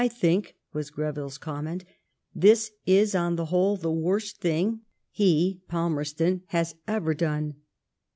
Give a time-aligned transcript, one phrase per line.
[0.03, 4.81] I think," was Greville's comment, *' this is on the whole the worst thing
[5.11, 7.57] he (Palmerston) has ever done."